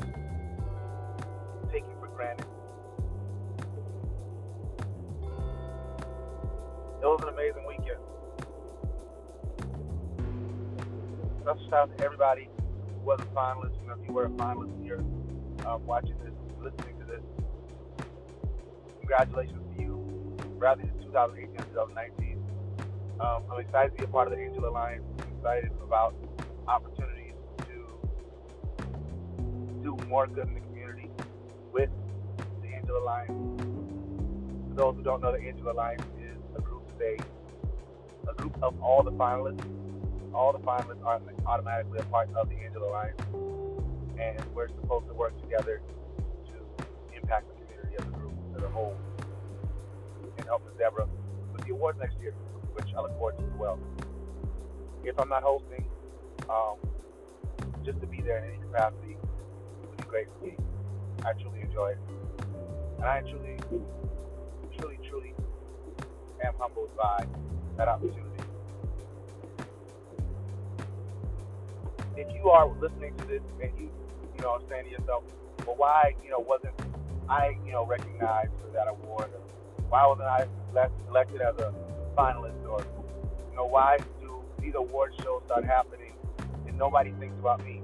taking 1.72 1.96
for 2.00 2.08
granted. 2.16 2.46
It 7.02 7.06
was 7.06 7.20
an 7.24 7.30
amazing 7.30 7.66
weekend. 7.68 8.00
Special 11.42 11.70
shout 11.70 11.90
out 11.90 11.98
to 11.98 12.04
everybody 12.04 12.50
who 13.00 13.06
was 13.06 13.20
a 13.22 13.36
finalist. 13.36 13.80
You 13.82 13.88
know, 13.88 13.96
if 14.00 14.08
you 14.08 14.14
were 14.14 14.26
a 14.26 14.30
finalist 14.30 14.74
and 14.74 14.86
you're 14.86 15.04
um, 15.66 15.86
watching 15.86 16.18
this, 16.24 16.34
listening 16.62 17.00
to 17.00 17.06
this, 17.06 17.22
congratulations 19.00 19.62
to 19.76 19.82
you. 19.82 19.96
Rather 20.58 20.82
than 20.82 20.98
2018 21.04 21.56
2019. 21.76 22.40
Um, 23.20 23.44
I'm 23.52 23.60
excited 23.60 23.92
to 23.92 23.98
be 23.98 24.04
a 24.04 24.08
part 24.08 24.28
of 24.28 24.38
the 24.38 24.44
Angel 24.44 24.66
Alliance. 24.66 25.04
I'm 25.20 25.38
excited 25.38 25.72
about 25.84 26.16
opportunities 26.68 27.34
to 27.68 28.10
do 29.84 29.98
more 30.08 30.28
good 30.28 30.48
in 30.48 30.54
the 30.54 30.62
community 30.62 31.10
with 31.72 31.90
the 32.62 32.68
Angel 32.70 32.98
Alliance. 32.98 33.62
For 34.70 34.76
those 34.76 34.96
who 34.96 35.04
don't 35.04 35.22
know, 35.22 35.32
the 35.32 35.44
Angel 35.46 35.70
Alliance 35.70 36.04
is 36.20 36.38
a 36.58 36.62
group 36.62 36.88
today, 36.98 37.18
a 38.30 38.34
group 38.34 38.58
of 38.64 38.82
all 38.82 39.04
the 39.04 39.12
finalists. 39.12 39.64
All 40.34 40.52
the 40.52 40.60
finalists 40.60 41.04
are 41.06 41.22
automatically 41.46 42.00
a 42.00 42.04
part 42.04 42.30
of 42.36 42.50
the 42.50 42.56
Angel 42.56 42.84
Alliance, 42.84 43.22
and 44.20 44.54
we're 44.54 44.70
supposed 44.70 45.08
to 45.08 45.14
work 45.14 45.40
together 45.42 45.82
to 46.48 46.56
impact 47.16 47.48
the 47.48 47.56
community 47.66 47.96
as 48.00 48.06
a 48.06 48.12
group, 48.18 48.34
as 48.56 48.64
a 48.64 48.70
whole, 48.70 48.96
and 50.38 50.48
help 50.48 50.64
Deborah 50.78 51.08
with 51.54 51.64
the 51.66 51.72
awards 51.72 52.00
next 52.00 52.18
year, 52.20 52.34
which 52.74 52.88
I 52.98 53.02
look 53.02 53.12
forward 53.18 53.38
to 53.40 53.46
as 53.46 53.60
well. 53.60 53.80
If 55.04 55.20
I'm 55.20 55.30
not 55.30 55.44
hosting, 55.44 55.86
um, 56.50 56.78
just 57.84 58.00
to 58.02 58.08
be 58.08 58.22
there 58.22 58.40
in 58.40 58.52
any 58.52 58.60
capacity 58.60 59.18
would 59.90 59.98
be 59.98 60.06
great 60.06 60.28
for 60.38 60.46
me. 60.46 60.58
I 61.24 61.34
truly 61.42 61.62
enjoy 61.62 61.92
it. 61.92 62.00
And 62.98 63.06
I 63.06 63.22
truly, 63.22 63.58
truly, 64.78 65.00
truly 65.10 65.34
am 66.44 66.54
humbled 66.60 66.96
by 66.98 67.26
that 67.78 67.88
opportunity. 67.88 68.35
If 72.18 72.28
you 72.34 72.50
are 72.50 72.68
listening 72.80 73.14
to 73.20 73.26
this 73.28 73.42
and 73.62 73.72
you, 73.78 73.90
you 74.36 74.42
know, 74.42 74.60
saying 74.70 74.86
to 74.86 74.92
yourself, 74.92 75.24
well, 75.66 75.76
why, 75.76 76.16
you 76.24 76.30
know, 76.30 76.40
wasn't 76.40 76.74
I, 77.30 77.58
you 77.66 77.72
know, 77.72 77.86
recognized 77.86 78.52
for 78.62 78.72
that 78.74 78.88
award? 78.88 79.32
Or 79.34 79.42
why 79.90 80.06
wasn't 80.08 80.28
I 80.28 80.46
elected 81.10 81.42
as 81.42 81.56
a 81.58 81.74
finalist? 82.18 82.64
Or, 82.68 82.86
you 83.50 83.56
know, 83.56 83.66
why 83.66 83.98
do 84.22 84.44
these 84.62 84.74
award 84.76 85.14
shows 85.24 85.42
start 85.46 85.66
happening 85.66 86.14
and 86.68 86.78
nobody 86.78 87.12
thinks 87.20 87.38
about 87.40 87.64
me? 87.64 87.82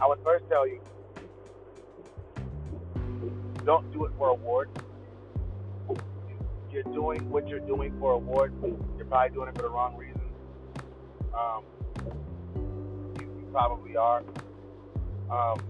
I 0.00 0.06
would 0.06 0.18
first 0.24 0.44
tell 0.48 0.66
you, 0.66 0.80
don't 3.64 3.90
do 3.92 4.04
it 4.06 4.12
for 4.18 4.28
awards. 4.30 4.70
You're 6.70 6.82
doing 6.84 7.28
what 7.30 7.46
you're 7.48 7.60
doing 7.60 7.94
for 8.00 8.12
awards. 8.12 8.54
You're 8.96 9.06
probably 9.06 9.34
doing 9.34 9.48
it 9.48 9.56
for 9.56 9.62
the 9.62 9.68
wrong 9.68 9.96
reasons. 9.96 10.22
Um, 11.32 11.64
probably 13.52 13.96
are. 13.96 14.24
Um, 15.30 15.62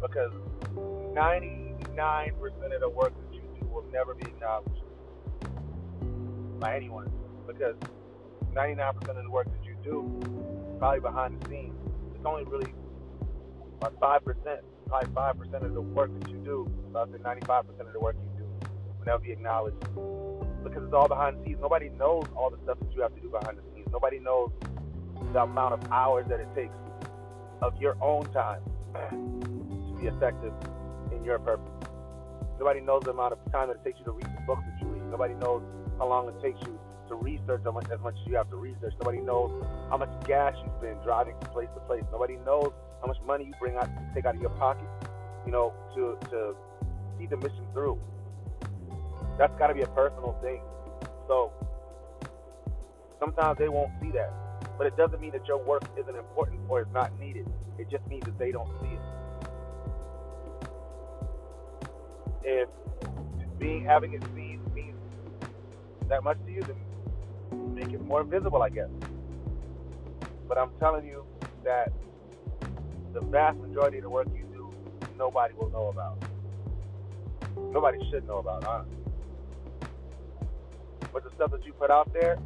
because 0.00 0.32
99% 0.74 2.74
of 2.74 2.80
the 2.80 2.88
work 2.88 3.12
that 3.14 3.34
you 3.34 3.42
do 3.60 3.66
will 3.66 3.84
never 3.92 4.14
be 4.14 4.26
acknowledged 4.26 4.82
by 6.60 6.76
anyone. 6.76 7.10
Because 7.46 7.76
99% 8.52 9.08
of 9.08 9.24
the 9.24 9.30
work 9.30 9.46
that 9.46 9.64
you 9.64 9.76
do, 9.82 10.76
probably 10.78 11.00
behind 11.00 11.40
the 11.40 11.48
scenes, 11.48 11.74
it's 12.14 12.26
only 12.26 12.44
really 12.44 12.74
about 13.80 13.98
5% 13.98 14.58
probably 14.88 15.14
five 15.14 15.38
percent 15.38 15.64
of 15.64 15.74
the 15.74 15.80
work 15.80 16.10
that 16.18 16.28
you 16.28 16.38
do, 16.38 16.70
about 16.88 17.12
the 17.12 17.18
ninety-five 17.18 17.66
percent 17.66 17.86
of 17.86 17.92
the 17.92 18.00
work 18.00 18.16
you 18.16 18.38
do, 18.38 18.44
will 18.98 19.06
never 19.06 19.18
be 19.18 19.32
acknowledged 19.32 19.78
because 20.64 20.82
it's 20.82 20.94
all 20.94 21.08
behind 21.08 21.38
the 21.38 21.44
scenes. 21.44 21.58
Nobody 21.60 21.90
knows 21.90 22.24
all 22.34 22.50
the 22.50 22.58
stuff 22.64 22.78
that 22.80 22.92
you 22.94 23.02
have 23.02 23.14
to 23.14 23.20
do 23.20 23.28
behind 23.28 23.58
the 23.58 23.62
scenes. 23.74 23.88
Nobody 23.92 24.18
knows 24.18 24.50
the 25.32 25.42
amount 25.42 25.74
of 25.74 25.92
hours 25.92 26.26
that 26.28 26.40
it 26.40 26.48
takes 26.54 26.74
of 27.60 27.80
your 27.80 27.96
own 28.02 28.24
time 28.32 28.60
to 28.94 29.96
be 30.00 30.06
effective 30.06 30.52
in 31.12 31.24
your 31.24 31.38
purpose. 31.38 31.72
Nobody 32.58 32.80
knows 32.80 33.02
the 33.04 33.10
amount 33.10 33.32
of 33.32 33.38
time 33.52 33.68
that 33.68 33.76
it 33.76 33.84
takes 33.84 33.98
you 34.00 34.04
to 34.06 34.12
read 34.12 34.26
the 34.26 34.42
books 34.46 34.62
that 34.66 34.80
you 34.80 34.88
read. 34.92 35.02
Nobody 35.10 35.34
knows 35.34 35.62
how 35.98 36.08
long 36.08 36.28
it 36.28 36.40
takes 36.42 36.60
you 36.66 36.78
to 37.08 37.14
research 37.14 37.62
as 37.66 37.72
much, 37.72 37.88
as 37.90 38.00
much 38.00 38.14
as 38.20 38.26
you 38.26 38.36
have 38.36 38.50
to 38.50 38.56
research. 38.56 38.92
Nobody 39.00 39.20
knows 39.20 39.50
how 39.90 39.96
much 39.96 40.10
gas 40.26 40.54
you 40.64 40.70
spend 40.78 41.02
driving 41.02 41.34
from 41.40 41.52
place 41.52 41.68
to 41.74 41.80
place. 41.80 42.02
Nobody 42.12 42.36
knows 42.44 42.72
how 43.00 43.06
much 43.06 43.18
money 43.24 43.44
you 43.44 43.54
bring 43.60 43.76
out, 43.76 43.88
take 44.14 44.26
out 44.26 44.34
of 44.34 44.40
your 44.40 44.50
pocket, 44.50 44.88
you 45.46 45.52
know, 45.52 45.72
to 45.94 46.18
to 46.30 46.54
see 47.18 47.26
the 47.26 47.36
mission 47.36 47.64
through. 47.72 47.98
That's 49.38 49.56
got 49.58 49.68
to 49.68 49.74
be 49.74 49.82
a 49.82 49.88
personal 49.88 50.36
thing. 50.42 50.60
So 51.28 51.52
sometimes 53.20 53.58
they 53.58 53.68
won't 53.68 53.92
see 54.00 54.10
that, 54.12 54.32
but 54.78 54.86
it 54.86 54.96
doesn't 54.96 55.20
mean 55.20 55.32
that 55.32 55.46
your 55.48 55.58
work 55.58 55.82
isn't 55.98 56.16
important 56.16 56.60
or 56.68 56.80
is 56.80 56.86
not 56.94 57.10
needed. 57.18 57.46
It 57.78 57.90
just 57.90 58.06
means 58.06 58.24
that 58.24 58.38
they 58.38 58.52
don't 58.52 58.70
see 58.80 58.88
it. 58.88 59.00
If 62.44 62.68
being 63.58 63.84
having 63.84 64.14
it 64.14 64.22
seen 64.34 64.60
means 64.72 64.96
that 66.08 66.22
much 66.22 66.38
to 66.46 66.52
you, 66.52 66.62
then 66.62 67.74
make 67.74 67.92
it 67.92 68.00
more 68.00 68.22
visible, 68.22 68.62
I 68.62 68.68
guess. 68.68 68.88
But 70.46 70.58
I'm 70.58 70.70
telling 70.78 71.04
you 71.04 71.24
that 71.64 71.92
the 73.12 73.20
vast 73.20 73.58
majority 73.58 73.98
of 73.98 74.04
the 74.04 74.10
work 74.10 74.28
you 74.32 74.46
do, 74.52 74.72
nobody 75.16 75.54
will 75.54 75.70
know 75.70 75.88
about. 75.88 76.18
Nobody 77.72 77.98
should 78.10 78.26
know 78.26 78.38
about. 78.38 78.86
But 81.12 81.24
the 81.24 81.30
stuff 81.34 81.50
that 81.50 81.64
you 81.66 81.72
put 81.72 81.90
out 81.90 82.12
there, 82.12 82.38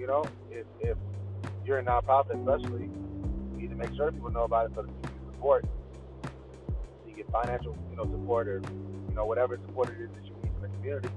you 0.00 0.06
know, 0.06 0.30
if, 0.50 0.66
if 0.80 0.96
you're 1.66 1.78
a 1.78 1.84
nonprofit, 1.84 2.40
especially, 2.40 2.88
you 2.88 3.56
need 3.60 3.68
to 3.68 3.76
make 3.76 3.94
sure 3.96 4.10
people 4.10 4.30
know 4.30 4.44
about 4.44 4.66
it 4.66 4.72
so 4.74 4.82
that 4.82 4.88
you 4.88 5.10
can 5.12 5.32
support. 5.34 5.64
So 7.02 7.08
you 7.08 7.14
get 7.14 7.30
financial, 7.30 7.76
you 7.90 7.96
know, 7.96 8.04
support 8.04 8.48
or, 8.48 8.62
you 9.08 9.14
know, 9.14 9.26
whatever 9.26 9.58
support 9.66 9.90
it 9.90 10.02
is 10.02 10.08
that 10.16 10.24
you 10.24 10.34
need 10.42 10.52
from 10.54 10.62
the 10.62 10.68
community. 10.68 11.10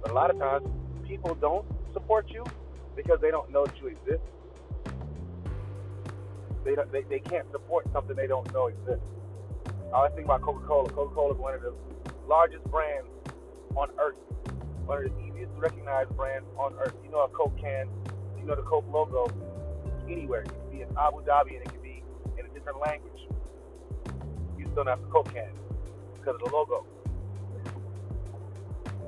But 0.00 0.12
a 0.12 0.14
lot 0.14 0.30
of 0.30 0.38
times, 0.38 0.68
people 1.06 1.34
don't 1.34 1.66
support 1.92 2.26
you 2.30 2.44
because 2.94 3.18
they 3.20 3.32
don't 3.32 3.50
know 3.50 3.66
that 3.66 3.76
you 3.80 3.88
exist. 3.88 4.22
they, 6.64 6.76
they, 6.92 7.02
they 7.08 7.18
can't 7.18 7.50
support 7.50 7.86
something 7.92 8.16
they 8.16 8.26
don't 8.26 8.52
know 8.52 8.68
exists. 8.68 9.04
I 9.92 9.96
always 9.96 10.12
think 10.14 10.26
about 10.26 10.42
Coca-Cola. 10.42 10.90
Coca-Cola 10.90 11.34
is 11.34 11.40
one 11.40 11.54
of 11.54 11.62
the 11.62 11.74
largest 12.28 12.64
brands 12.70 13.08
on 13.76 13.88
earth, 14.00 14.16
one 14.86 15.04
of 15.04 15.04
the 15.04 15.20
easiest 15.20 15.54
to 15.54 15.60
recognize 15.60 16.06
brands 16.16 16.46
on 16.58 16.74
earth. 16.80 16.94
You 17.04 17.10
know 17.10 17.24
a 17.24 17.28
Coke 17.28 17.56
can, 17.60 17.88
you 18.38 18.44
know 18.44 18.54
the 18.54 18.62
Coke 18.62 18.86
logo 18.90 19.32
anywhere. 20.08 20.42
It 20.42 20.50
can 20.50 20.70
be 20.70 20.82
in 20.82 20.88
Abu 20.98 21.22
Dhabi 21.22 21.56
and 21.56 21.62
it 21.62 21.70
can 21.72 21.82
be 21.82 22.02
in 22.38 22.46
a 22.46 22.48
different 22.54 22.80
language. 22.80 23.20
You 24.58 24.66
still 24.72 24.84
have 24.86 25.00
the 25.00 25.08
Coke 25.08 25.32
can 25.32 25.50
because 26.18 26.34
of 26.34 26.50
the 26.50 26.56
logo. 26.56 26.86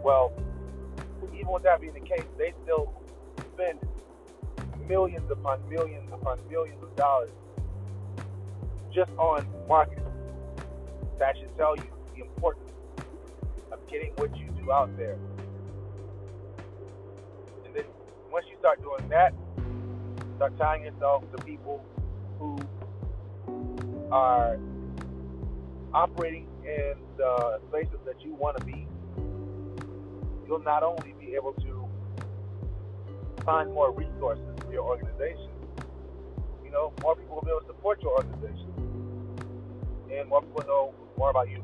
Well, 0.03 0.33
even 1.33 1.49
with 1.49 1.63
that 1.63 1.81
being 1.81 1.95
the 1.95 2.01
case, 2.01 2.27
they 2.39 2.53
still 2.63 2.93
spend 3.55 3.81
millions 4.87 5.31
upon 5.31 5.67
millions 5.69 6.09
upon 6.13 6.39
millions 6.51 6.83
of 6.83 6.95
dollars 6.97 7.31
just 8.93 9.11
on 9.19 9.47
marketing. 9.69 10.05
That 11.19 11.37
should 11.39 11.57
tell 11.57 11.77
you 11.77 11.91
the 12.15 12.23
importance 12.23 12.71
of 13.73 13.79
getting 13.91 14.13
what 14.17 14.37
you 14.37 14.47
do 14.63 14.71
out 14.71 14.95
there. 14.97 15.17
Start 18.65 18.81
doing 18.81 19.07
that, 19.11 19.35
start 20.37 20.57
tying 20.57 20.85
yourself 20.85 21.23
to 21.31 21.37
people 21.45 21.85
who 22.39 22.57
are 24.11 24.59
operating 25.93 26.49
in 26.65 26.95
the 27.19 27.61
spaces 27.69 27.99
that 28.07 28.19
you 28.25 28.33
want 28.33 28.57
to 28.57 28.65
be, 28.65 28.89
you'll 30.47 30.65
not 30.65 30.83
only 30.83 31.13
be 31.21 31.35
able 31.35 31.53
to 31.53 31.87
find 33.45 33.71
more 33.71 33.93
resources 33.93 34.47
for 34.65 34.73
your 34.73 34.85
organization, 34.85 35.51
you 36.65 36.71
know, 36.71 36.91
more 37.03 37.15
people 37.15 37.35
will 37.35 37.43
be 37.43 37.51
able 37.51 37.61
to 37.61 37.67
support 37.67 38.01
your 38.01 38.13
organization, 38.13 38.73
and 40.11 40.27
more 40.27 40.41
people 40.41 40.65
know 40.67 40.95
more 41.19 41.29
about 41.29 41.51
you, 41.51 41.63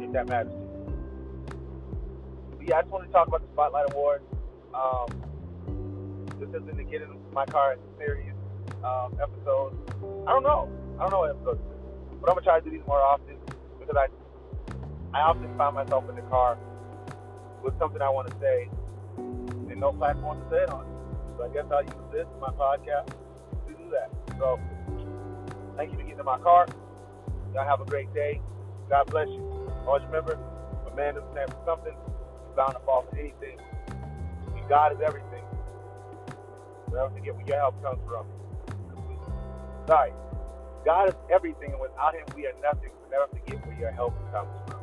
if 0.00 0.10
that 0.10 0.26
matters 0.26 0.52
to 0.52 0.58
you. 0.58 1.54
But 2.58 2.66
yeah, 2.66 2.78
I 2.78 2.80
just 2.80 2.90
want 2.90 3.06
to 3.06 3.12
talk 3.12 3.28
about 3.28 3.42
the 3.42 3.48
Spotlight 3.52 3.92
Award. 3.92 4.22
Um, 4.74 5.23
this 6.40 6.48
is 6.50 6.68
in 6.68 6.76
the 6.76 6.84
Get 6.84 7.02
in 7.02 7.10
My 7.32 7.46
Car 7.46 7.76
series 7.98 8.34
um, 8.82 9.14
episode. 9.22 9.76
I 10.26 10.32
don't 10.32 10.42
know. 10.42 10.68
I 10.98 11.02
don't 11.02 11.10
know 11.10 11.20
what 11.20 11.30
episode 11.30 11.58
this 11.58 11.70
is. 11.70 12.18
But 12.20 12.30
I'm 12.30 12.36
to 12.36 12.42
try 12.42 12.58
to 12.58 12.64
do 12.64 12.70
these 12.70 12.86
more 12.86 13.00
often 13.02 13.36
because 13.78 13.96
I 13.96 14.06
I 15.14 15.22
often 15.22 15.46
find 15.56 15.74
myself 15.74 16.08
in 16.10 16.16
the 16.16 16.26
car 16.26 16.58
with 17.62 17.78
something 17.78 18.02
I 18.02 18.10
want 18.10 18.28
to 18.28 18.34
say 18.40 18.68
and 19.70 19.80
no 19.80 19.92
platform 19.92 20.42
to 20.42 20.46
say 20.50 20.62
it 20.62 20.70
on. 20.70 20.84
So 21.38 21.44
I 21.44 21.48
guess 21.54 21.64
I'll 21.70 21.84
use 21.84 22.08
this, 22.12 22.26
my 22.40 22.50
podcast, 22.50 23.06
to 23.66 23.72
do 23.74 23.86
that. 23.94 24.10
So 24.38 24.58
thank 25.76 25.92
you 25.92 25.98
for 25.98 26.02
getting 26.02 26.18
in 26.18 26.24
my 26.24 26.38
car. 26.38 26.66
Y'all 27.54 27.66
have 27.66 27.80
a 27.80 27.86
great 27.86 28.12
day. 28.12 28.40
God 28.90 29.10
bless 29.10 29.28
you. 29.28 29.42
Always 29.86 30.02
remember, 30.10 30.38
a 30.90 30.96
man 30.96 31.14
doesn't 31.14 31.30
stand 31.32 31.50
for 31.50 31.62
something, 31.64 31.94
he's 31.94 32.56
bound 32.56 32.74
to 32.74 32.82
fall 32.84 33.06
for 33.08 33.16
anything. 33.16 33.58
And 34.56 34.68
God 34.68 34.92
is 34.92 34.98
everything. 35.04 35.44
So 36.94 37.00
don't 37.00 37.12
forget 37.12 37.34
where 37.34 37.46
your 37.46 37.58
help 37.58 37.82
comes 37.82 37.98
from. 38.06 38.24
Sorry. 39.88 40.12
God 40.84 41.08
is 41.08 41.14
everything, 41.28 41.72
and 41.72 41.80
without 41.80 42.14
Him, 42.14 42.22
we 42.36 42.46
are 42.46 42.54
nothing. 42.62 42.90
So 43.02 43.10
never 43.10 43.26
forget 43.34 43.66
where 43.66 43.78
your 43.80 43.90
help 43.90 44.14
comes 44.30 44.54
from. 44.70 44.78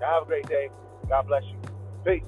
Now 0.00 0.14
have 0.14 0.22
a 0.22 0.26
great 0.26 0.46
day. 0.46 0.68
God 1.08 1.26
bless 1.26 1.42
you. 1.50 1.58
Peace. 2.06 2.22